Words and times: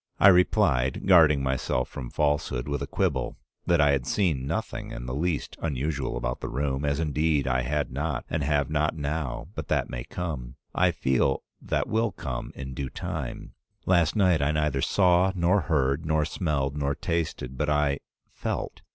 I 0.19 0.29
replied, 0.29 1.05
guarding 1.05 1.43
myself 1.43 1.87
from 1.87 2.09
falsehood 2.09 2.67
with 2.67 2.81
a 2.81 2.87
quibble, 2.87 3.37
that 3.67 3.79
I 3.79 3.91
had 3.91 4.07
seen 4.07 4.47
nothing 4.47 4.89
in 4.89 5.05
the 5.05 5.13
least 5.13 5.57
unusual 5.61 6.17
about 6.17 6.39
the 6.39 6.49
room, 6.49 6.83
as 6.83 6.99
indeed 6.99 7.45
I 7.47 7.61
had 7.61 7.91
not, 7.91 8.25
and 8.27 8.41
have 8.43 8.71
not 8.71 8.97
now, 8.97 9.49
but 9.53 9.67
that 9.67 9.91
may 9.91 10.03
come. 10.03 10.55
I 10.73 10.89
feel 10.89 11.43
that 11.61 11.67
that 11.69 11.87
will 11.87 12.11
come 12.11 12.51
in 12.55 12.73
due 12.73 12.89
time. 12.89 13.53
Last 13.85 14.15
night 14.15 14.41
I 14.41 14.51
neither 14.51 14.81
saw, 14.81 15.33
nor 15.35 15.61
heard, 15.61 16.03
nor 16.03 16.25
smelled, 16.25 16.75
nor 16.75 16.95
tasted, 16.95 17.55
but 17.55 17.69
I— 17.69 17.99
felt. 18.31 18.81